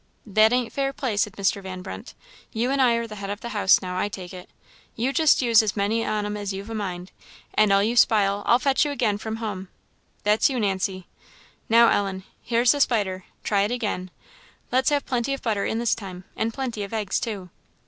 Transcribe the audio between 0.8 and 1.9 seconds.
play," said Mr. Van